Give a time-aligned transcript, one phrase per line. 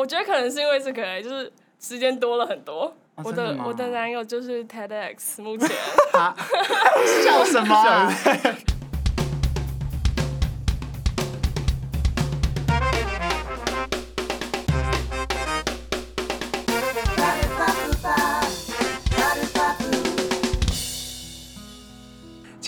[0.00, 2.84] 我觉得可能是因为这个、欸，就是时间多了很多。
[3.16, 5.68] 哦、我的我的男友就是 TEDx，目前。
[7.22, 8.10] 笑什么、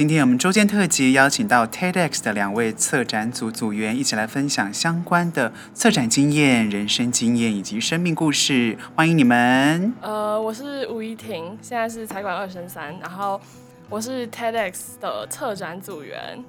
[0.02, 8.76] 今天我们周间特辑邀请到 TEDx 的两位策展组组员，一起来分享相关的策展经验、人生经验以及生命故事。
[8.96, 9.94] 欢迎你们。
[10.00, 13.40] 呃，我是吴怡婷，现在是财管二升三，然后
[13.88, 16.42] 我是 TEDx 的策展组员。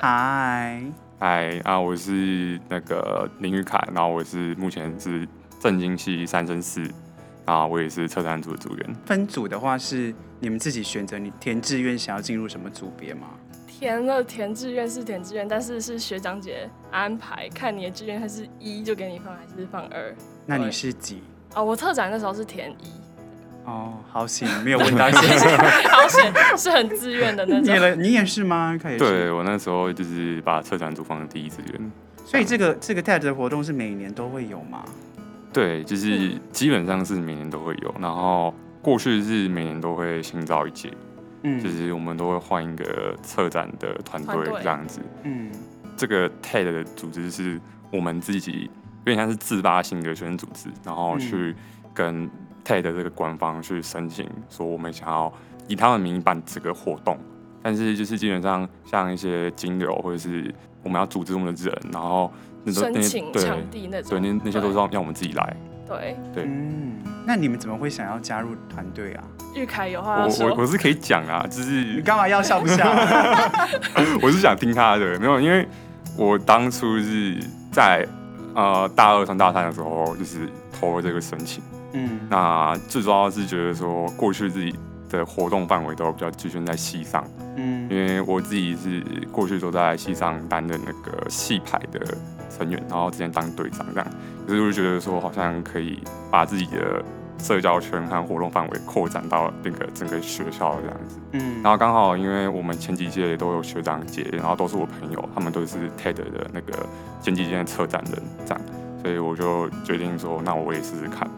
[0.00, 0.82] 嗨，
[1.20, 5.24] 嗨啊，我是那个林玉凯，然后我是目前是
[5.60, 6.82] 政经系三升四，
[7.48, 8.94] 啊，我也是策展组的组员。
[9.04, 10.14] 分组的话是。
[10.40, 13.26] 你们自己选择你填志愿想要进入什么组别吗？
[13.66, 20.14] 填了填志愿是填志愿，但是是学长姐安排，看你的志愿他是一就给你放，还是放二？
[20.46, 21.24] 那你是几？
[21.56, 22.92] 哦，我特展那时候是填一。
[23.64, 25.56] 哦，好险，没有 问到谢谢。
[25.90, 27.64] 好险，是很自愿的那种。
[27.64, 28.78] 你了，你也是吗？
[28.80, 28.96] 可以。
[28.96, 31.92] 对，我那时候就是把策展组放在第一志愿。
[32.24, 34.84] 所以这个这个 TED 的活动是每年都会有吗？
[35.58, 38.54] 对，就是基本上是每年都会有，然后。
[38.80, 40.90] 过去是每年都会新造一届，
[41.42, 45.50] 嗯，就是我们都会换一个策展的团队这样子，嗯，
[45.96, 48.70] 这个 TED 的组织是我们自己
[49.04, 51.54] 有点像是自发性的学生组织，然后去
[51.92, 52.30] 跟
[52.64, 55.30] TED 这个官方去申请，说我们想要
[55.66, 57.18] 以他们名义办这个活动，
[57.62, 62.32] 但是就是基本上像一些金流或者是我们要组织我们的人，然后
[62.64, 66.94] 那申请场地那种，对，那那些都是要要我们自己来，对对，嗯。
[67.26, 69.22] 那你们怎么会想要加入团队啊？
[69.54, 70.46] 玉凯有话要说。
[70.46, 72.88] 我我我是可以讲啊，就是你干嘛要笑不笑？
[74.22, 75.68] 我是想听他的，没有，因为
[76.16, 77.38] 我当初是
[77.70, 78.08] 在
[78.54, 80.48] 呃大二上大三的时候，就是
[80.80, 81.62] 投了这个申请。
[81.92, 84.74] 嗯，那最主要是觉得说，过去自己
[85.08, 87.24] 的活动范围都比较局限在系上。
[87.56, 89.02] 嗯，因为我自己是
[89.32, 92.00] 过去都在系上担任那个系排的
[92.48, 94.06] 成员，然后之前当队长这样，
[94.46, 95.98] 可是我就觉得说，好像可以
[96.30, 97.02] 把自己的
[97.38, 106.86] 社交圈和活动范围扩展到那个整个学校这样子，嗯，然后刚好因为我们前几届都有学长姐，然后都是我朋友，他们都是 TED 的那个
[107.20, 108.60] 前几届的策展人这样，
[109.02, 111.28] 所以我就决定说，那我也试试看。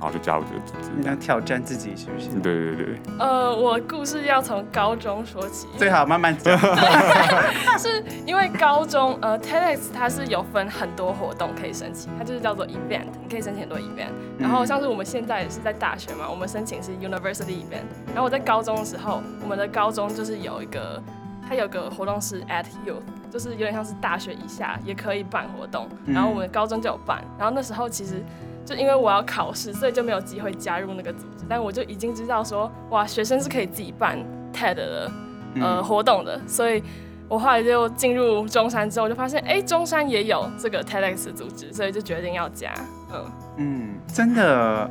[0.00, 2.30] 然后就加入这个组织，你想挑战自己是不是？
[2.40, 2.98] 对对对。
[3.18, 6.58] 呃，我故事要从高中说起，最好慢慢讲。
[7.78, 14.08] 是因为高中呃，TEDx 它是有分很多活动可以申请，它就是叫做 event，你可以申请很多 event。
[14.38, 17.84] 然后像是我们现在也是在大学嘛，我们申请是 university event。
[18.06, 21.02] 然后我在高中的时候，我们的高中就是有一个，
[21.46, 25.86] 它有个活动是 at youth，就是有点像是大学以下也可以办活动。
[26.06, 28.24] 然后我们高中就有办，然后那时候其实。
[28.64, 31.44] 就因为我要考试，所以就没有机会加入那个组织。
[31.48, 34.18] 但我就已经知道说，哇，学生是可以自己办
[34.52, 35.10] TED 的
[35.56, 36.40] 呃活动的。
[36.46, 36.82] 所以
[37.28, 42.72] 我后来就进入中山之后，我就发现，哎、欸，中山也有这个 TEDx 的组织，所以就决定要加。
[43.12, 43.24] 嗯
[43.56, 44.90] 嗯，真的，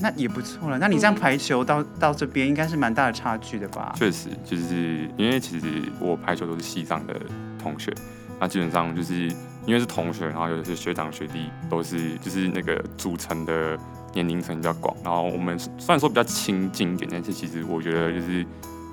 [0.00, 0.78] 那也不错了。
[0.78, 3.94] 那你这样排球到、嗯、到这边，应该是蛮大的差距的吧？
[3.96, 5.66] 确实，就是因为其实
[5.98, 7.14] 我排球都是西藏的
[7.58, 7.90] 同学，
[8.38, 9.32] 那基本上就是。
[9.66, 13.78] 因为是同学，然后有些学长学弟都是，就是那个组成的
[14.12, 14.94] 年龄层比较广。
[15.02, 18.44] 然后我们虽然说比较亲近一点，但是其实我觉得就是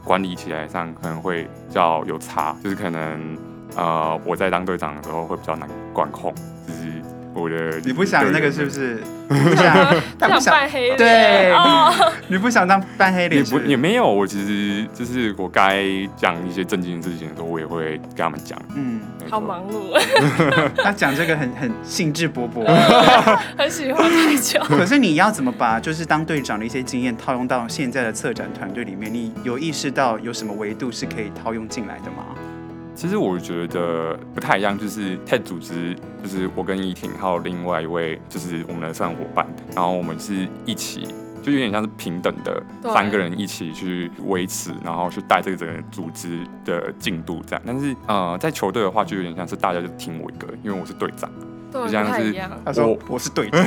[0.03, 3.37] 管理起来上可能会比较有差，就是可能
[3.75, 6.33] 呃我在当队长的时候会比较难管控，
[6.67, 7.00] 就是。
[7.41, 8.97] 我的你不想那个是不是？
[9.29, 9.73] 你不想，
[10.19, 10.97] 他不想扮黑脸。
[10.97, 11.53] 对，
[12.27, 13.43] 你不想当扮黑脸？
[13.43, 15.83] 也不也没有，我其实就是我该
[16.15, 18.61] 讲一些正经的事情的时候，我也会跟他们讲。
[18.75, 18.99] 嗯，
[19.29, 19.97] 好忙碌。
[20.83, 22.65] 他讲这个很很兴致勃勃，
[23.57, 24.61] 很喜欢太久。
[24.65, 29.11] 可是你要怎么把就是当队长的一些经验套用到现在的策展团队里面？
[29.11, 32.25] 你有意识到有什么维度是可以套用进来的吗？
[33.01, 41.07] 其实我觉得不太一样，就是 TED 组织，就是我跟怡婷还有另外一位，就是我们的算伙伴，然后我们是一起，
[41.41, 42.61] 就有点像是平等的
[42.93, 47.63] 三个人一起去维持，然后去带这个整个组织的进度这样。
[47.65, 51.27] 但是呃，在球队的话，就有点像是大家就听我一个，因为我是队长，
[51.71, 52.31] 对，就像是
[52.63, 53.63] 他说我， 我是队长，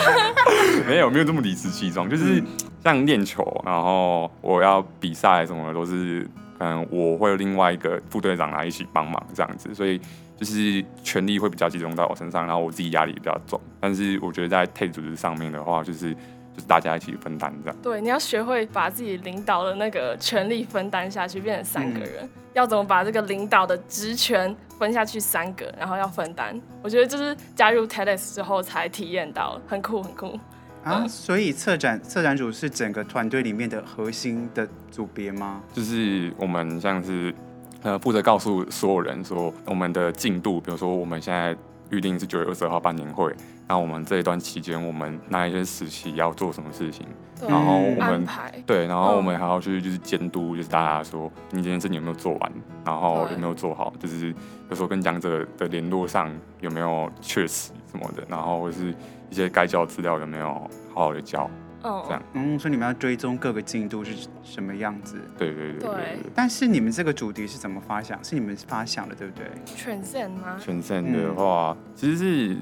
[0.88, 2.42] 没有没有这么理直气壮，就是
[2.82, 6.26] 像练球，然后我要比赛什么的都是。
[6.64, 10.00] 嗯，我会有另外一个副队长来一起帮忙这样子，所以
[10.34, 13.60] 就是权力会比较集中在我身上，然后我自己压力比较重。
[13.78, 17.76] 但是我觉得在 TED 组织上面的话，就是就是大家一起分担这样。
[17.82, 26.58] 对，你要学会把自己领导的那个权力分担下去，变成三个人，嗯、要怎么把这个领导的职权分下去三个，然后要分担。
[26.82, 30.38] 我觉得就是加入 TEDx 之后才体验到，很酷很酷。
[30.84, 35.62] 啊，所以策展策展组是整个团队里面的核心的组别吗？
[35.72, 37.34] 就是我们像是
[37.82, 41.56] 呃负责告诉所有人说我们的进度，比如说我们现在
[41.90, 43.34] 预定是九月二十二号办年会，
[43.66, 47.06] 那我们这一段期间我们哪一些时期要做什么事情，
[47.48, 48.26] 然后我们
[48.66, 52.52] 对，然后我们还要去就是监督，就是大家说你这件事情有没有做完，
[52.84, 54.34] 然后有没有做好，就是
[54.68, 58.94] 有时候跟讲者的联络上有没有确实什么的，然后或是。
[59.34, 60.52] 一些该交的资料有没有
[60.94, 61.50] 好好的交？
[61.82, 65.20] 哦，这样，嗯，所以你们要追踪各个进度是什么样子？
[65.36, 66.18] 对对对对。
[66.32, 68.22] 但是你们这个主题是怎么发想？
[68.22, 69.46] 是你们发想的，对不对？
[69.64, 70.56] 全线吗？
[70.60, 72.56] 全线的话，嗯、其实是。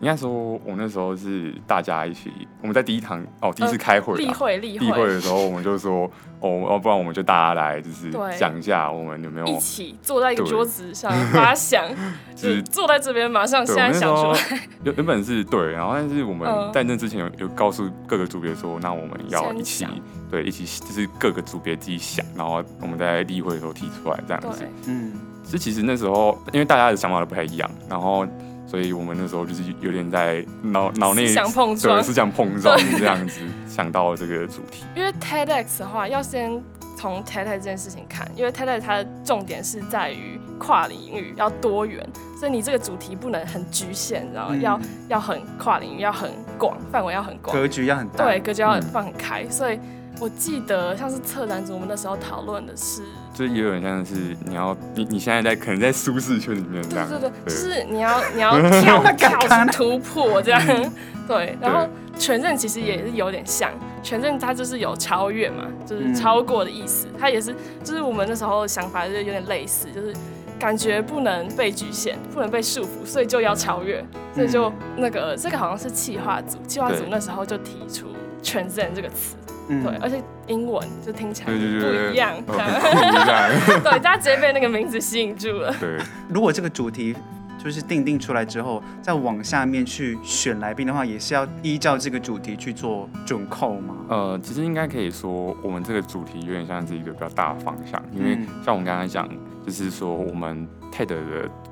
[0.00, 0.30] 应该说，
[0.64, 2.30] 我那时候是大家一起，
[2.60, 5.06] 我们在第一堂哦，第一次开会，例会，例会。
[5.06, 6.10] 的时候，我们就说，
[6.40, 11.84] 哦，要不然我们就大家来，就是讲一下我们有没有一起坐在一个桌子上发想，
[12.36, 14.60] 就是坐在这边，马上现在想出来。
[14.82, 19.86] 原原本是对，然后但是我们在那之前有有告诉各个组别说，那我们要一起，
[20.30, 24.66] 对，一起就是各个组别自己想，然后我们在例会的时候提出来这样子。
[24.86, 25.12] 嗯，
[25.48, 28.26] 是其实那时候因为大家的想法都不太一样，然后。
[28.66, 34.84] 所以我们那时候就是有点在脑脑内想碰撞，是想碰撞这样子想到了这个主题。
[34.96, 36.60] 因为 TEDx 的话，要先
[36.96, 42.04] 从 TEDx 这件事情看，因为 TEDx 它的重点是在于跨领域要多元，
[42.38, 49.48] 所以你这个主题不能很局限，然后要要很跨领域，要很广，范围要很广，格局要很大，对，格局要放很开。
[49.50, 49.78] 所以
[50.20, 53.02] 我记得像是策展组，我们那时候讨论的是。
[53.34, 54.14] 就也有点像是
[54.46, 60.62] 你要你你现在在可能在舒适圈里面这样，对对对，对就是你要你要跳跳突破这样，
[61.26, 61.58] 对。
[61.60, 61.84] 然后
[62.16, 63.72] 全认其实也是有点像，
[64.04, 67.08] 全认它就是有超越嘛，就是超过的意思。
[67.18, 67.52] 它也是
[67.82, 70.14] 就是我们那时候的想法就是有点类似，就是
[70.56, 78.06] 感觉不能被局限，不能被束缚，所以就要超越，所以就那个这个好像是企划组，企划组那时候就提出
[78.40, 79.34] 全认这个词。
[79.68, 82.68] 嗯、对，而且英文就听起来不一样，不一样，
[83.82, 85.74] 对，大家直接被那个名字吸引住了。
[85.80, 87.16] 对，如果这个主题
[87.62, 93.94] 就是定定出来之后，再往下面去选来宾的话，也是要依照这个主题去做准扣吗？
[94.10, 99.26] 呃，其实应该可以说，我们这个主题有点像是一个比较大的方向，因为像我们刚才讲，
[99.64, 101.16] 就是说我们 TED 的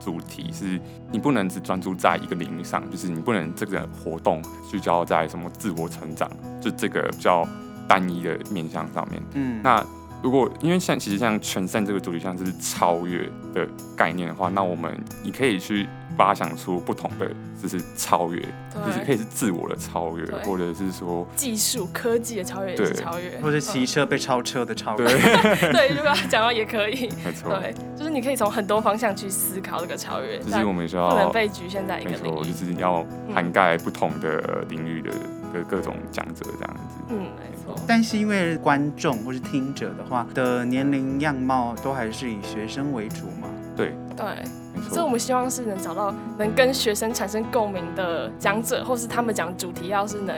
[0.01, 0.81] 主题是，
[1.11, 7.47] 你不能只专注在一个领域上，就是你不能这个活动聚焦在什么自我成长，就这个比较。
[7.89, 9.85] 单一的面向上面，嗯，那
[10.23, 17.29] 如果因为像其实像全善这个主题像是超越的概念的话，那我们你可以去发想出不同的
[17.61, 18.87] 就是超越，对。
[18.87, 33.05] 就是可以是自我的超越，或者是说技术科技的超越也是超越，或者骑车被超车的超越，对， 对，如果讲到也可以，没错，对，就是你可以从很多方向去思考这个超越，就是我们需要不能被局限在一个领域，没错，就是要
[33.35, 35.11] 涵盖不同的领域的
[35.53, 37.75] 的各种讲者这样子，嗯，没错。
[37.87, 43.49] 但是因为观众或是听者的话的年龄样貌都还是以学生为主嘛？
[43.77, 44.27] 对对，
[44.75, 44.91] 没错。
[44.91, 50.37] 所以我们希望是能找到能跟学生产生共鸣的讲者，或是他们讲主题要是能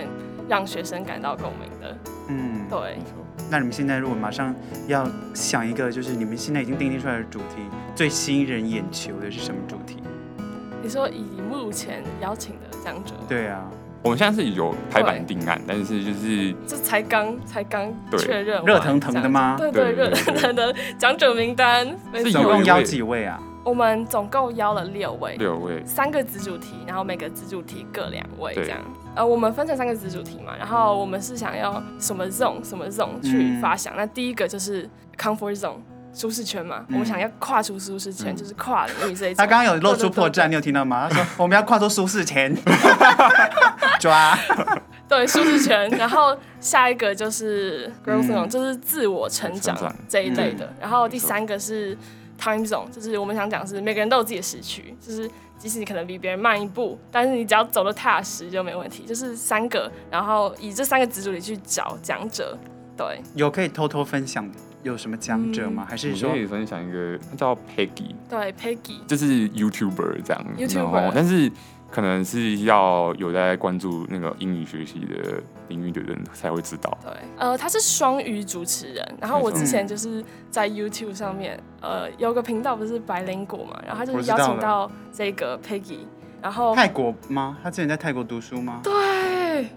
[0.49, 1.96] 让学生感到共鸣的。
[2.28, 2.78] 嗯，对。
[2.96, 3.25] 没错。
[3.50, 4.55] 那你们现在如果马上
[4.87, 7.62] 要想一个，就是你们现在已经定定出来的主题，
[7.94, 10.02] 最吸引人眼球的是什么主题？
[10.82, 13.12] 你说以目前邀请的讲者？
[13.28, 13.69] 对啊。
[14.05, 19.57] 我们现在是有排版定案，但是就是这才刚才刚确认，热腾腾的吗？
[19.59, 21.88] 对对，热腾腾的讲者名单。
[22.31, 23.40] 总共邀几位啊？
[23.64, 28.78] 我们总共邀了六位，六位，三个子主题，然后每个子主题各两位，这样。
[29.17, 33.95] 呃，我们分成三个子主题嘛，然后我们是想要什么 zone 什么 zone 去发想。
[33.97, 34.87] 那第一个就是
[35.19, 35.76] comfort zone。
[36.17, 39.35] 舒适圈嘛，我们想要跨出舒适圈，就是跨领域这一。
[39.35, 41.09] 他刚刚有露出破绽，你有听到吗？
[41.11, 42.55] 他说我们要跨出舒适圈，
[44.04, 44.38] 抓。
[45.08, 45.88] 对，舒适圈。
[45.90, 50.70] 然后下一个就是 growth zone，就是自我成长这一类的。
[50.78, 51.96] 然后第三个是
[52.38, 59.04] time zone，就是我们想讲是每个人都有自己的时区，就是即使你可能比别人慢一步，但是你只要走的踏实就没问题。
[59.06, 62.58] 就是三个，然后以这三个子主题去找讲者。
[62.96, 64.49] 对，有可以偷偷分享
[64.84, 65.84] 有什么讲者吗？
[65.84, 71.50] 嗯、还是说可以分享一个叫 Peggy，对 Peggy，就是 YouTuber 这样，YouTuber，但是
[71.95, 76.99] 可能是要有在关注那个英语学习的领域的人才会知道。
[77.01, 85.99] 对，呃，他是双语主持人，然后我之前就是在 YouTube 上面，呃，有个频道不是白灵果嘛，然后他就是邀请到这个 Peggy，
[86.43, 87.57] 然后泰国吗？
[87.63, 88.81] 他之前在泰国读书吗？
[88.83, 88.93] 对。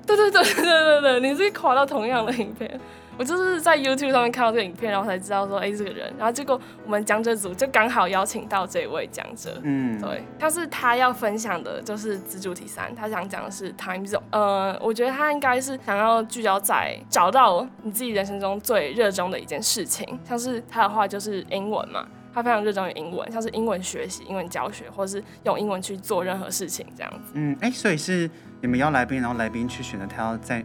[0.08, 2.80] 对对对对对对对，你是滑到同样的影片。
[3.18, 27.32] 我就是在 YouTube 上面看到这个影片，然后才知道说，哎，这个人，然后结果我们讲者组就刚好邀请到这位讲者，嗯，对，他是他要分享的就是子主题三，他想讲的是 Time Zone，呃，我觉得他应该是想要聚焦在找到你自己人生中最热衷的一件事情，像是他的话就是英文嘛，他非常热衷于英文，像是英文学习、英文教学，或者是用英文去做任何事情这样子。
[27.34, 28.30] 嗯，哎，所以是
[28.62, 30.64] 你们邀来宾，然后来宾去选择他要在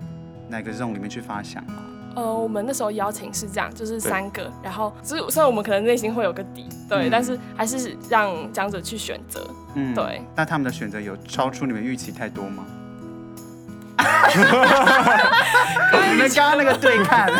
[0.48, 1.82] 哪个 zone 里面去发想吗？
[2.14, 10.22] 呃，我们那时候邀请是这样，就是三个，然后就是虽然我们可能内心会有个底，对，嗯、但是还是让讲者去选择，嗯，对。
[10.34, 12.64] 那他们的选择有超出你们预期太多吗？
[16.10, 17.30] 你们刚刚那个对看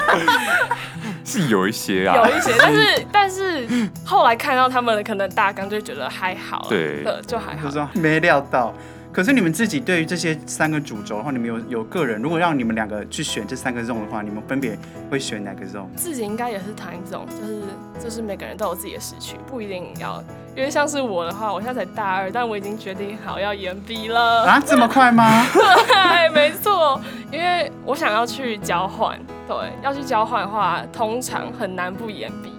[1.24, 8.72] 是有一些啊，有一些，但是 但是后来看到他们的可能大纲就觉得还好，对，就还好，就说没料到。
[9.12, 14.78] 可是你们自己对于这些三个主轴的话，你们有有个人，如果让你们两个去选这三个 zone 的话，你们分别
[15.10, 15.84] 会选哪个 zone？
[15.94, 17.62] 自己应该也是 time zone，就是
[18.04, 20.24] 就是每个人都有自己的时区，不一定要。
[20.56, 24.44] 因为像是我的话，我现在才大二，但我已经决定好要延毕了。
[24.44, 25.46] 啊，这么快吗？
[25.52, 26.98] 对， 没错，
[27.30, 29.20] 因为我想要去交换。
[29.46, 32.50] 对，要去交换的话，通常很难不延毕。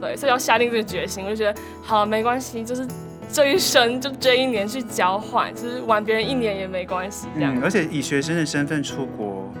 [0.00, 2.86] 对，所以要下定这个决心，我就觉得好，没关系，就是。
[3.32, 7.62] 这一生就这一年去交换，就是玩别人一年也没关系，这样、嗯。
[7.62, 9.52] 而且以学生的身份出国，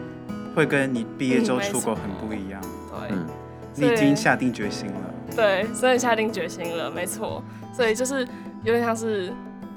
[0.54, 2.60] 会跟你毕业之后出国很不一样。
[3.00, 3.26] 对，嗯，
[3.74, 5.14] 你已经下定决心了。
[5.34, 7.42] 对，真的下定决心了，没错。
[7.74, 8.26] 所以就是
[8.64, 9.30] 有点像是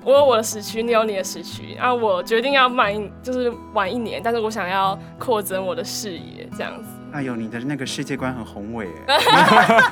[0.05, 6.89] 我有我的时区，你有你的时区，啊我决定要慢一，就是晚一年，但是我想要扩增我的视野，这样子。
[7.11, 9.17] 哎呦，你的那个世界观很宏伟哎。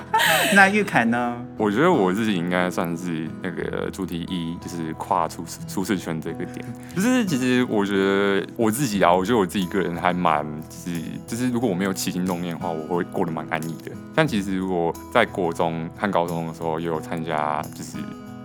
[0.53, 1.35] 那玉凯呢？
[1.57, 6.63] 我觉得我自己应该算是那个主题一，就是跨出舒适圈这个点。
[6.95, 13.91] 就是其实我觉得我自己啊，我觉得我自己个人还蛮，就是就是如果我没有起心动念的话，我会过得蛮安逸的。
[14.13, 17.97] 但其实如果在国中和高中的时候，也有参加就是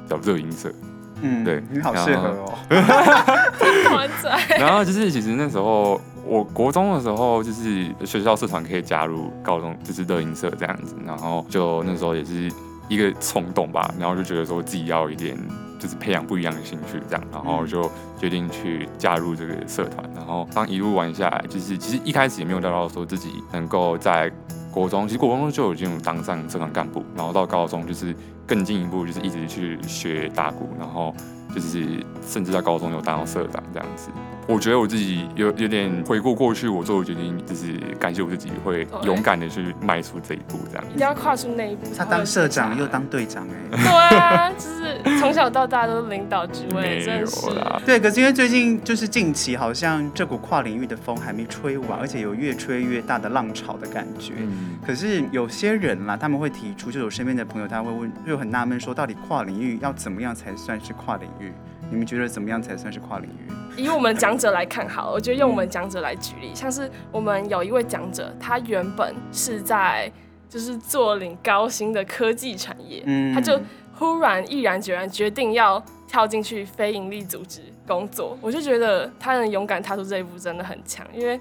[0.09, 0.73] 叫热音社。
[1.21, 2.53] 嗯，对，你好适合哦。
[4.59, 6.01] 然后就是其实那时候。
[6.25, 12.51] 我国中的时候，就是学校社团可以加入高中，就是乐音社这样子，然后就那时候也是
[12.89, 15.37] 一个冲动吧，然后就觉得说自己要一点，
[15.79, 24.31] 就是培养不一样的兴趣这样，然后就决定去加入这个社团，然后当一路玩下来，就是其实一开始也没有料到说自己能够在
[24.71, 28.15] 国中，其实国中就已经有当上社团干部，然后到高中就是
[28.47, 31.15] 更进一步，就是一直去学打鼓，然后
[31.55, 34.09] 就是甚至在高中有当到社长这样子。
[34.47, 41.87] 我觉得我自己有有点回顾过去，我做的决定就是感谢我自己会勇敢的去迈出这一步，这样一定要跨出那一步。
[41.97, 47.47] 他当社长又当队长，哎，对啊，就是从小到大都是领导职位，真是。
[47.87, 54.33] 对，可是因为最近就是近期，好像这股跨领域的风还没吹完，而且有越吹越大的浪潮的感觉。
[54.39, 54.77] 嗯。
[54.85, 61.53] 可是有些人啦，他们会提出，就我身边的朋友，他会问，就很纳闷说，到底跨领域要怎么样才算是跨领域？
[61.93, 63.83] 你们觉得怎么样才算是跨领域？
[63.83, 70.11] 以我们讲者来看，好了，我觉得用我们讲者来举例，像是我们有一位讲者，他原本是在
[70.49, 73.61] 就是做领高薪的科技产业，嗯，他就
[73.95, 81.39] 忽然毅然决然决定要跳进去非营利组织工作，我就觉得他能勇敢踏出这一步真的很强，因为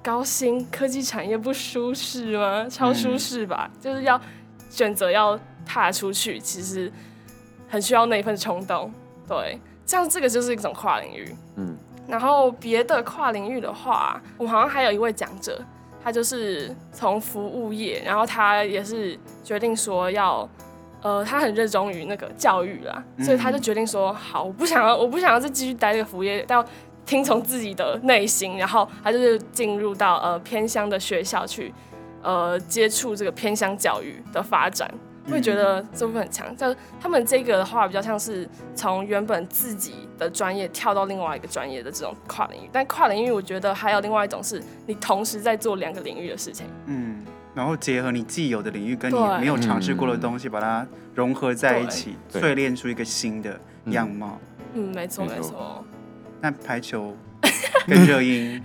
[0.00, 2.68] 高薪科技产业不舒适吗？
[2.70, 4.20] 超舒适吧，嗯，就是要
[4.70, 5.36] 选择要
[5.66, 6.92] 踏出去，其实
[7.68, 8.92] 很需要那一份冲动，
[9.26, 9.58] 对。
[9.88, 11.74] 像这个就是一种跨领域，嗯，
[12.06, 15.58] 然后别的跨领域的话，我好像还有一位讲者，
[16.04, 20.46] 他就是从服务业，然后他也是决定说要，
[21.00, 26.68] 呃，他很热衷于那个教育啦，所以他就决定说，好，我不想要，我不想要再继续待这个服务业，但要
[27.06, 31.72] 听从自己的内心，然后他就是进入到呃偏乡的学校去，
[32.22, 34.92] 呃，接触这个偏乡教育的发展。
[35.30, 54.38] 会觉得这部分很强，就他们这个的话比较像是从原本自己的专业跳到另外一个专业的这种跨领域，但跨领域我觉得还有另外一种是你同时在做两个领域的事情，嗯，然后结合你既有的领域跟你没有尝试过的东西，把它融合在一起，淬炼出一个新的样貌。
[54.74, 55.84] 嗯，没错没错。
[56.40, 57.16] 那排球
[57.86, 58.62] 跟热音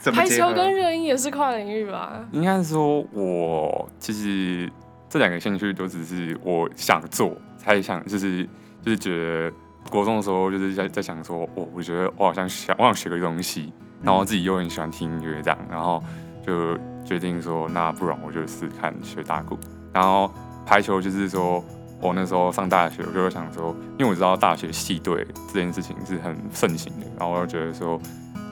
[0.00, 0.20] 怎么？
[0.20, 2.24] 排球跟热音也是跨领域吧？
[2.32, 4.70] 应该说我其实。
[5.08, 8.44] 这两个兴趣都只是我想做，才想就是
[8.82, 9.52] 就是觉得
[9.90, 13.72] 国中的时候就是在在想说，我、哦、我觉得我好像想我想学个东西，
[14.02, 16.02] 然后自己又很喜欢听音乐这样，然后
[16.44, 19.56] 就决定说，那不然我就试试看学打鼓。
[19.92, 20.32] 然后
[20.66, 21.64] 排球就是说
[22.00, 27.98] 我那时候上大学，我就想说，因为我知道大学系队这件事情是很盛行的，然后我就觉得说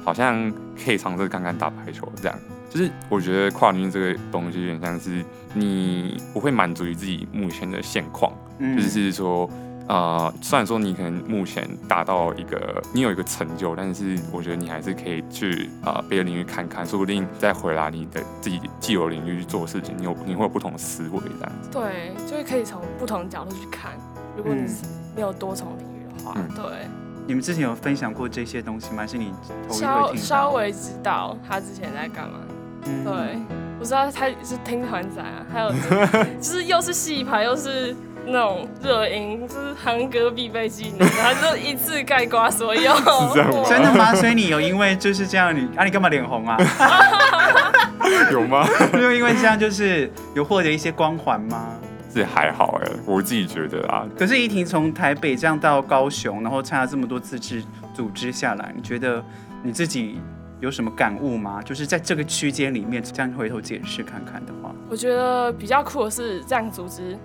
[0.05, 2.39] 好像可以尝试看看打排球这样。
[2.75, 9.49] 就是我觉得跨领域这个东西有点像是你不会满足于自己目前的现况，嗯、就是说。
[9.87, 21.69] 呃，虽然说你可能目前达到一个，你有一个成就，但是我觉得你还是可以去呃别的领域看看，说不定再回来你的自己既有领域去做事情，你有你会有不同的思维这样子。
[21.71, 23.93] 对，就是可以从不同的角度去看。
[24.39, 26.65] 如果你是没有多重领域的话，嗯、对。
[27.27, 29.03] 你们之前有分享过这些东西吗？
[29.03, 29.35] 还是你
[29.69, 32.39] 稍稍微知道他之前在干嘛？
[32.87, 33.13] 嗯、对，
[33.81, 35.73] 我知道他是听团仔啊，还有
[36.41, 37.95] 就是又是戏牌又是。
[38.27, 42.91] 那种热音就是韩歌必备技能，然后就一次盖刮所有。
[43.69, 44.15] 真的吗？
[44.15, 46.57] 所以你有因为就是这样，你啊你干嘛脸红啊？
[48.33, 48.67] 有吗？
[48.95, 51.75] 就因为这样就是有获得一些光环吗？
[52.15, 54.07] 这还好哎，我自己觉得啊。
[54.19, 57.63] 可是依婷从台北这样到高雄，然后参加这么多自治
[57.93, 59.23] 组织下来，你觉得
[59.63, 60.19] 你自己
[60.61, 61.61] 有什么感悟吗？
[61.63, 67.17] 就是在这个区间里面，这样回头检视看看的话，我觉得比较酷的是这样组织。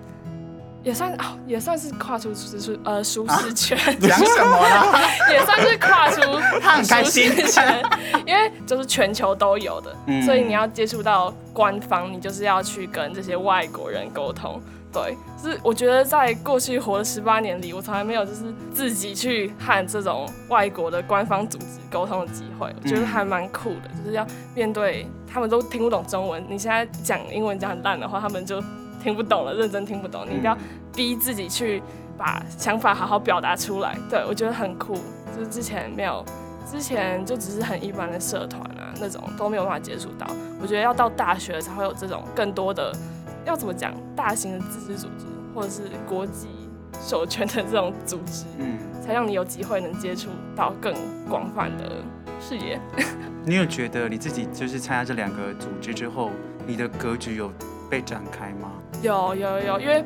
[0.82, 3.76] 也算哦，也算是跨出舒适呃舒适圈。
[4.00, 4.98] 讲、啊、什么啦？
[5.30, 6.20] 也算是跨出
[6.58, 7.82] 他很开心圈，
[8.26, 14.58] 因为就是全球都有的，嗯、所以你要接触到官方，你就是要去跟这些外国人沟通。
[14.92, 23.88] 对，就是我觉得在过去活了十八年里，我从来没有就是自己去和这种外国的官方组织沟通的机会，我觉得还蛮酷的。
[24.04, 28.62] 就是要面对他们都听不懂中文，你现在讲英文讲很烂的话，他们就。
[29.02, 30.54] 听不懂了，认真听不懂，你一定要
[30.94, 31.82] 逼自己去
[32.18, 33.96] 把想法好好表达出来。
[34.10, 34.92] 对，我觉得很酷，
[35.34, 36.22] 就是之前没有，
[36.70, 40.26] 之前就只是很一般的社团啊，那种都没有办法接触到。
[40.60, 42.92] 我觉得要到大学才会有这种更多的，
[43.44, 46.48] 要怎么讲，大型的自治组织或者是国际
[47.00, 50.94] 授权的这种组织，嗯，才让你有机会能接触到更
[51.28, 51.96] 广泛的
[52.40, 52.80] 视野。
[53.44, 56.30] 你有觉得你自己就是参加这两个组织之后，
[56.66, 57.50] 你的格局有
[57.88, 58.72] 被展开吗？
[59.02, 60.04] 有有有，因为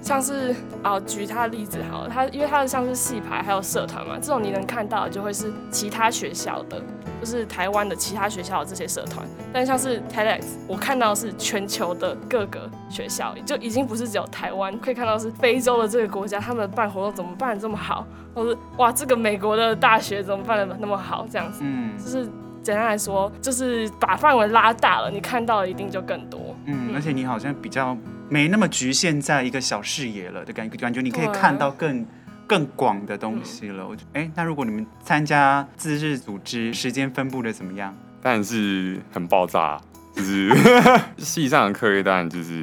[0.00, 6.80] 像是啊，举他的例子好了，他因为他的像是系排还有社团嘛，这种你能看到的就会是其他学校的，
[7.20, 9.26] 就是台湾的其他学校的这些社团。
[9.52, 22.24] 但像是 TEDx，我看到是全球的各个学校，就已经不是只有台湾，可以看到是非洲的这个国家，他们办活动怎么办得这么好，或是哇，这个美国的大学怎么办的那么好，这样子，嗯，就是
[22.62, 26.56] 简单来说，就是把范围拉大了，你看到的一定就更多。
[26.66, 27.96] 嗯，而且你好像比较。
[28.28, 32.04] 没那么局限在一个小视野了的感觉，感觉你可以看到更
[32.46, 33.86] 更广的东西了。
[33.86, 37.94] 我觉得，哎，那如果你们参加自治组织，时间分布的怎么样？
[38.22, 39.80] 当然是很爆炸，
[40.14, 40.50] 就是
[41.18, 42.62] 系上的课业当然就是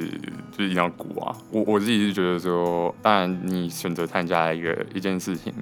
[0.50, 1.36] 就是一定要鼓啊。
[1.50, 5.52] 我我自己是觉得说，当然你选择参加一个一件事情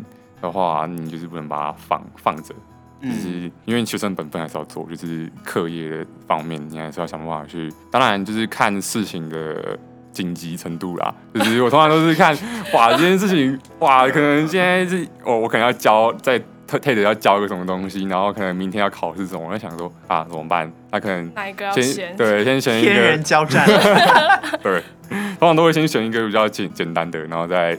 [0.40, 2.54] 的话，你就是不能把它放放着，
[3.02, 7.72] 就是因为学生本分还是要做，就是课业的方面你还是要想办法去。
[7.90, 9.78] 当然就是看事情的。
[10.12, 12.36] 紧急程度啦， 就是我通常都是看，
[12.74, 20.70] 哇，这件事情，哇，可能现在是，哦，我可能要交，在特特的要交一个什么东西，然后可能明天要考试什么，我在想说，啊，怎么办？
[20.90, 22.14] 那可能哪一个要先？
[22.16, 22.90] 对，先选一个。
[22.90, 23.66] 天人交战。
[24.62, 27.74] 对，通常都会先选一个比较简简单的，然后再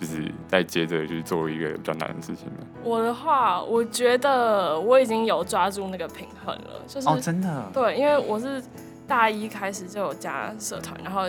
[0.00, 2.46] 就是再接着去做一个比较难的事情。
[2.82, 8.62] 我的话，我觉得我已经有抓住那个平衡了，就是哦，真的，对，因为我是。
[9.06, 11.22] 大一开始就有加社团，然后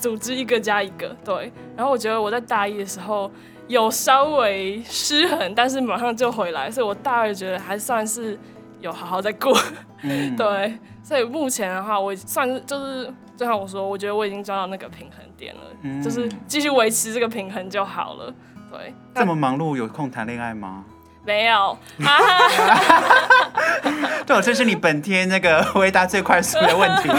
[0.00, 1.52] 组织一个加一个，对。
[1.76, 3.30] 然后我觉得我在大一的时候
[3.66, 8.38] 有稍微失衡，但是马上就回来，所以我大二觉得还算是
[8.80, 9.56] 有好好在过，
[10.02, 10.78] 嗯、 对。
[11.02, 18.34] 所以目前的话，我算是就是就像我说，我觉得我已经抓到那个平衡点了，嗯、就是继续维持这个平衡就好了，
[18.70, 18.92] 对。
[19.14, 20.84] 这么忙碌，有空谈恋爱吗？
[21.24, 21.76] 没有，
[24.26, 27.10] 对，这是你本天那个回答最快速的问题。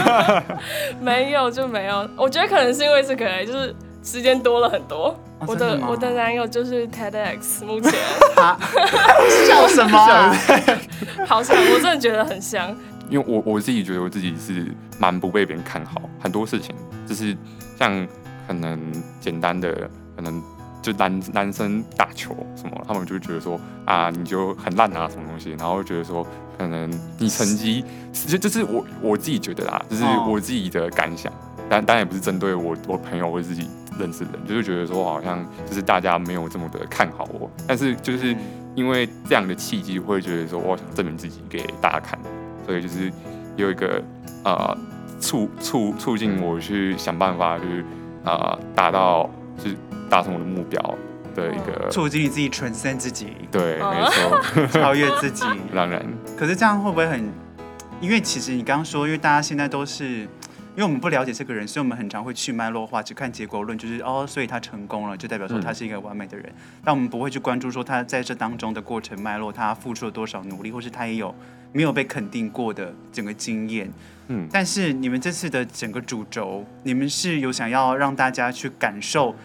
[0.99, 5.09] 没有就没有，我觉得可能是因为这个，就是时间多了很多。
[5.39, 7.93] 哦、我的，的我的男友就是 TEDx，目前。
[9.47, 10.35] 笑什么、啊？
[11.25, 12.75] 好像我真的觉得很香。
[13.09, 14.65] 因为我我自己觉得我自己是
[14.97, 16.75] 蛮不被别人看好，很多事情
[17.07, 17.35] 就是
[17.77, 18.05] 像
[18.47, 18.79] 可能
[19.19, 19.71] 简单的
[20.15, 20.41] 可能。
[20.81, 26.25] 就男男生打球什么，他们就觉得说啊，你就很烂啊，什么东西，然后会觉得说，
[26.57, 31.31] 可能你成绩，就就是我我自己觉得啦，就是我自己的感想，
[31.69, 38.35] 但当然也不是针对我我朋友或自己认识的人，就是觉得说好像就是大家没有这么的看好我，但是就是
[38.73, 42.17] 因为这样的契机，会觉得说我想证明自己给大家看，
[42.65, 43.11] 所以就是
[43.57, 44.01] 有一个
[44.45, 44.77] 呃
[45.19, 47.83] 促促促进我去想办法去
[48.23, 49.75] 啊达到就是。
[50.09, 50.95] 达成我的目标
[51.35, 55.45] 的一个促进你自己 transcend 自己，对，没错， 超越自己。
[55.73, 56.05] 当然，
[56.37, 57.31] 可是这样会不会很？
[58.01, 60.27] 因为其实你刚刚说，因为大家现在都是。
[60.75, 66.45] 因为我们不了解这个人，所以我们很常会去脉络化，只看结果论，就是哦，所以他成功了，就代表说他是一个完美的人。
[66.47, 71.35] 嗯、但我们不会去关注说他在这当中的过程脉络，他付出了多少努力，或是他也有
[71.73, 73.91] 没有被肯定过的整个经验。
[74.27, 79.35] 嗯，但是你们这次的整个主轴，你们是有想要让大家去感受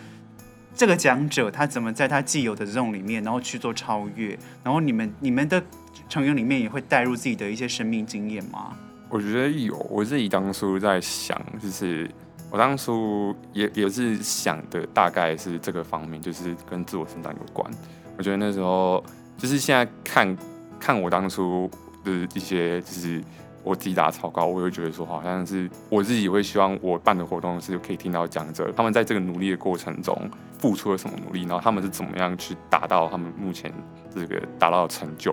[0.75, 5.63] 这个讲者他怎么在他既有的 zone 里面，然后去做超越，然后你们你们的
[6.09, 8.77] 成员里面也会带入自己的一些生命经验吗？
[9.09, 12.11] 我觉得有，我自己当初在想，就是
[12.51, 17.71] 我当初也也是想的，大概是这个方面，就是跟自我成长有关。
[18.17, 19.05] 我觉得那时候，
[19.39, 20.37] 就是现在看
[20.81, 21.71] 看我当初
[22.03, 23.23] 的一些，就是
[23.63, 30.17] 我自己打草稿，我会觉得说，好像是我自己会希望我办的活动是可以听到讲者他们在这个努力的过程中
[30.65, 33.71] 付出了什么努力，然后他们是怎么样去达到他们目前
[34.09, 35.31] 这个达到的成就，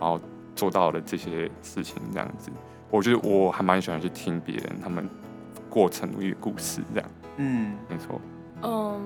[0.00, 0.20] 然后
[0.56, 2.50] 做到了这些事情，这样子。
[2.90, 5.08] 我觉得我还蛮喜欢去听别人他们
[5.70, 7.08] 过程努力的故事，这样。
[7.36, 8.20] 嗯，没错。
[8.62, 9.00] 嗯，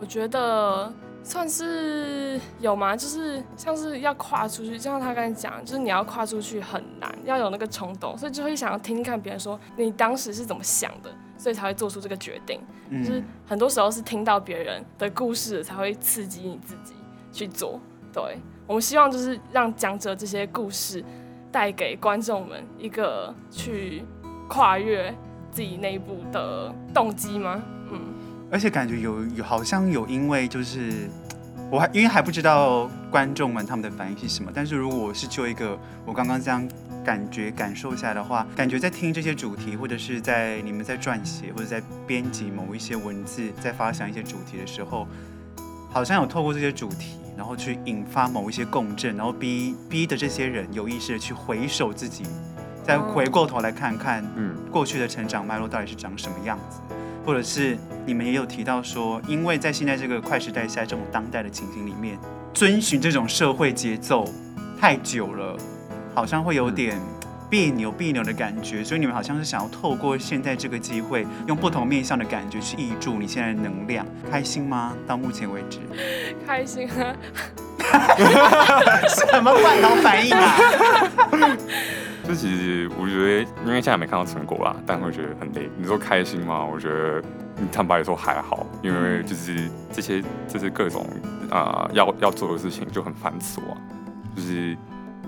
[0.00, 0.90] 我觉得
[1.22, 2.96] 算是有吗？
[2.96, 12.60] 就是像是要跨出去，就像他刚才讲，就是你要跨出去很难，要有那个冲动，所以就会想要听听看别人说你当时是怎么想的，所以才会做出这个决定。
[12.88, 16.94] 嗯，就是很多时候是听到别人的故事才会刺激你自己
[17.32, 17.78] 去做。
[18.12, 21.04] 对，我们希望就是让讲者这些故事。
[21.50, 24.04] 带给观众们一个去
[24.46, 25.10] 跨越
[25.50, 27.62] 自己内部的动机吗？
[28.48, 31.08] 嗯，而且感觉有有好像有，因为就是
[31.70, 36.66] 我还因为还不知道观众们他们的反应是什么，但是如果我是就一个我刚刚这样
[37.04, 45.06] 感觉感受下的话，感觉在听这些主题，或者是在你们在撰写或者在编辑某一些文字，在发想一些主题的时候，
[45.90, 47.18] 好像有透过这些主题。
[47.38, 52.24] 然后去引发某一些共振，然后逼逼的这些人有意识的去回首自己，
[52.82, 56.80] 再回过头来看看，嗯，过去的成长脉络到底是长什么样子，
[57.24, 57.76] 或者是
[58.06, 62.18] 你们也有提到说，因为在现在这个快时代下这种当代的情形里面，
[62.52, 64.24] 遵循这种社会节奏
[64.80, 65.56] 太久了，
[66.14, 66.98] 好像会有点。
[67.50, 74.94] 别扭别扭的感觉，所以你们好像是想要透过现在这个机会，用不同面向的感觉去挹注你现在的能量，开心吗？
[75.06, 75.78] 到目前为止，
[76.46, 77.16] 开心啊！
[79.08, 80.58] 什么罐头反应啊？
[82.28, 85.70] 就其实我觉得，因为现在没看到成果啦，但会觉得很累。
[85.78, 86.64] 你说开心吗？
[86.64, 87.22] 我觉得，
[87.56, 91.06] 你坦白说还好，因为就是这些，这些各种
[91.50, 93.78] 啊、呃，要要做的事情就很繁琐啊，
[94.36, 94.76] 就是。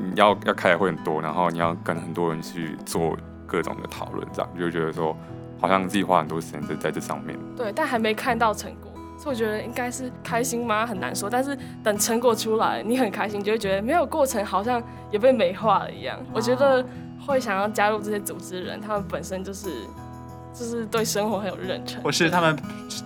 [0.02, 3.14] 你要要开的会很多，然后你要跟很多人去做
[3.46, 5.14] 各种的讨论，这样就觉得说
[5.60, 7.38] 好像自己花很多时间在在这上面。
[7.54, 8.89] 对，但还没看到成果，
[9.22, 10.86] 所以我觉得应该是开心吗？
[10.86, 11.28] 很难说。
[11.28, 16.18] 但是等成果出来，你很开心，就会觉得没有过程好像也被美化了一样。
[16.32, 16.84] 我觉得
[17.26, 19.68] 会想要加入这些组织的人，他们本身就是。
[20.52, 22.58] 就是对生活很有认真，我是他们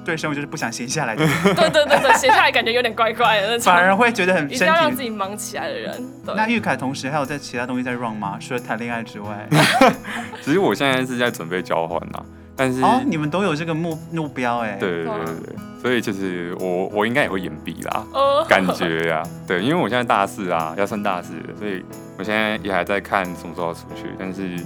[0.02, 1.26] 对生活就是不想闲下来的。
[1.26, 3.64] 对对对对，闲下来感觉有点怪怪的那种。
[3.64, 4.44] 反而会觉得很。
[4.50, 6.10] 一定要让自己忙起来的人。
[6.24, 8.38] 那玉凯同时还有在其他东西在 run 吗？
[8.40, 9.46] 除了谈恋爱之外？
[10.40, 12.24] 其实我现在是在准备交换呐，
[12.56, 14.76] 但是哦，你们都有这个目目标哎。
[14.78, 21.84] 对对对对，所以就是我我应该也会延毕啦，哦、感觉呀、啊， 对，因为我现在大四啊，要升大四，所以
[22.18, 24.58] 我现在也还在看什么时候要出去，但是。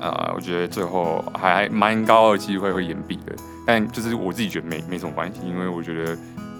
[0.00, 3.34] 呃，我觉得最后还蛮高的机会会延毕的，
[3.66, 6.14] 但就是我自己觉得没没什么关系，因为我觉得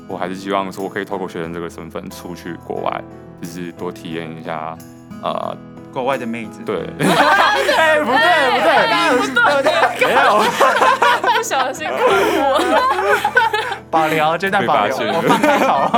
[0.08, 3.04] 我还是希望说我可以透过学生这个身份出去国外，
[3.42, 4.74] 就是多体验一下
[5.22, 5.54] 呃
[5.94, 6.60] 国外的妹子。
[6.66, 6.76] 对，
[7.78, 8.18] 哎，不对
[8.50, 8.70] 不对
[9.16, 9.22] 不
[9.62, 10.42] 对，没有，
[11.22, 12.58] 不小心看我，
[13.90, 15.90] 保留这段保留，我放开好。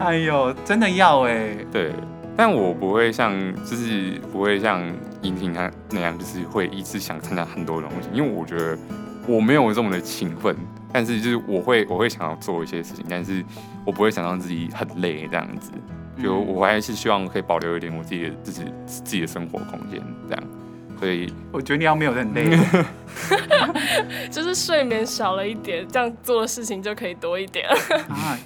[0.00, 1.92] 哎呦，真的要哎，对。
[2.36, 4.82] 但我不会像，就是不会像
[5.20, 8.78] 英婷她那样，就是会一直想参加很多东西，因为我觉得
[9.26, 10.56] 我没有这么的勤奋。
[10.92, 13.44] 但是就是我会，我会想要做一些事情，但是
[13.84, 15.70] 我不会想让自己很累这样子。
[16.22, 20.44] 就我还是希望可以保留一点我自己的自己自己的生活空间这样。
[20.98, 22.44] 所以我觉得你要没有很累，
[24.30, 27.66] 就是睡眠少了一点，这样做的事情就可以多一点。
[28.06, 28.36] 啊，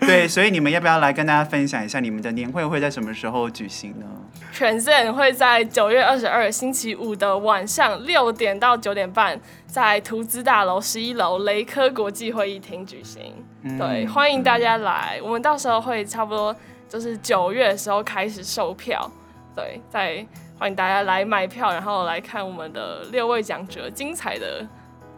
[0.00, 4.06] 对，所以你们要不要来跟大家分享一下你们的年会会在什么时候举行呢
[4.54, 13.34] ？Transcend 会在九月二十二星期五的晚上六点到九点半，在图资大楼十一楼雷科国际会议厅举行。
[13.64, 15.20] 嗯、对，欢迎大家来。
[15.22, 16.56] 我们到时候会差不多
[16.88, 19.10] 就是九月的时候开始售票。
[19.54, 20.26] 对，再。
[20.60, 24.66] 欢迎大家来买票，然后来看我们的六位讲者精彩的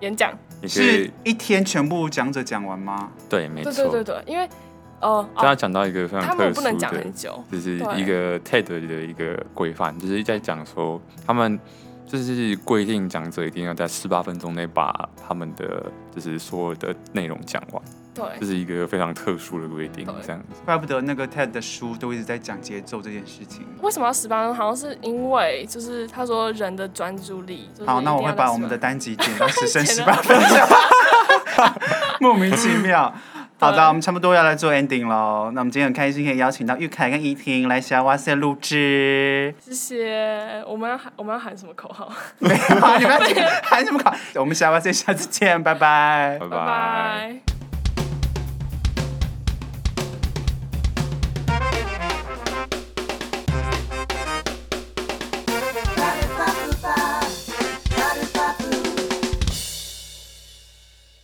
[0.01, 0.31] 演讲。
[0.69, 3.11] 是一天全部讲者讲完吗？
[3.27, 3.73] 对，没错。
[3.73, 4.47] 对对对对，因为
[5.01, 6.75] 哦，他讲到一个非常特殊的，
[7.51, 11.59] 就是一个 TED 的一个规范，就是在讲说他们
[12.11, 17.83] 就是规定讲者一定要在十八分钟内把他们的就是所有的内容讲完。
[18.13, 20.61] 对，这是一个非常特殊的规定，这样子。
[20.65, 23.65] 怪不得那个 TED 的书都一直在讲节奏这件事情。
[23.81, 24.57] 为什么要十八分钟？
[24.57, 27.71] 好像是因为就是他说人的专注力。
[27.87, 30.59] 好，那我会把我们的单集剪到只剩 十八分钟。
[32.21, 33.15] 莫名其妙。
[33.61, 35.51] 好的，我们差不多要来做 ending 喽。
[35.53, 39.55] 那我们今天很开心可以邀请到玉凯跟怡婷来西啊湾 SAY 录制。
[39.61, 40.65] 谢谢。
[40.67, 42.11] 我们要喊我们要喊什么口号？
[42.41, 44.17] 没有啊，你们要喊什么口号？
[44.37, 47.60] 我们西啊湾 SAY 下次见，拜拜，拜拜。